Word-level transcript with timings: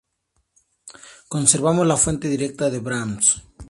Conservamos 1.27 1.85
la 1.85 1.95
fuente 1.95 2.27
directa 2.27 2.71
de 2.71 2.79
Brahms. 2.79 3.43